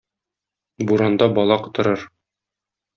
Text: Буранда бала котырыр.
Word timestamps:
Буранда 0.87 1.29
бала 1.35 1.61
котырыр. 1.63 2.11